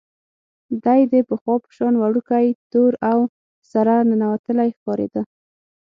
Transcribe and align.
دی 0.83 1.01
د 1.11 1.13
پخوا 1.29 1.55
په 1.63 1.69
شان 1.77 1.93
وړوکی، 1.97 2.45
تور 2.71 2.91
او 3.11 3.19
سره 3.71 3.93
ننوتلی 4.09 4.69
ښکارېده. 4.77 5.21